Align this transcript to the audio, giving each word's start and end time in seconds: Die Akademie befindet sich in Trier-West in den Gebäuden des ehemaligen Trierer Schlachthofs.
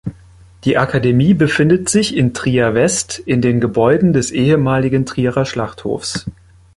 Die 0.63 0.79
Akademie 0.79 1.35
befindet 1.35 1.87
sich 1.87 2.17
in 2.17 2.33
Trier-West 2.33 3.19
in 3.23 3.39
den 3.39 3.61
Gebäuden 3.61 4.13
des 4.13 4.31
ehemaligen 4.31 5.05
Trierer 5.05 5.45
Schlachthofs. 5.45 6.25